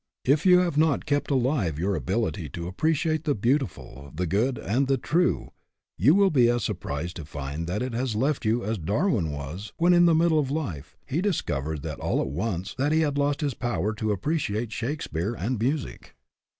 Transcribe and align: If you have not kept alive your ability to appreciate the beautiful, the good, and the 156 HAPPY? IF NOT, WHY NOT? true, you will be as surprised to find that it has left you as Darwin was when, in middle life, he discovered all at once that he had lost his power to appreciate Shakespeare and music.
If 0.25 0.47
you 0.47 0.61
have 0.61 0.79
not 0.79 1.05
kept 1.05 1.29
alive 1.29 1.77
your 1.77 1.93
ability 1.93 2.49
to 2.57 2.67
appreciate 2.67 3.23
the 3.23 3.35
beautiful, 3.35 4.11
the 4.15 4.25
good, 4.25 4.57
and 4.57 4.87
the 4.87 4.93
156 4.93 5.11
HAPPY? 5.11 5.23
IF 5.27 5.27
NOT, 5.27 5.45
WHY 5.45 5.45
NOT? 5.45 5.45
true, 5.45 5.51
you 6.03 6.15
will 6.15 6.31
be 6.31 6.49
as 6.49 6.63
surprised 6.63 7.15
to 7.17 7.23
find 7.25 7.67
that 7.67 7.83
it 7.83 7.93
has 7.93 8.15
left 8.15 8.43
you 8.43 8.63
as 8.65 8.79
Darwin 8.79 9.31
was 9.31 9.73
when, 9.77 9.93
in 9.93 10.05
middle 10.05 10.43
life, 10.43 10.97
he 11.05 11.21
discovered 11.21 11.85
all 11.85 12.19
at 12.19 12.29
once 12.29 12.73
that 12.79 12.91
he 12.91 13.01
had 13.01 13.19
lost 13.19 13.41
his 13.41 13.53
power 13.53 13.93
to 13.93 14.11
appreciate 14.11 14.71
Shakespeare 14.71 15.35
and 15.35 15.59
music. 15.61 16.15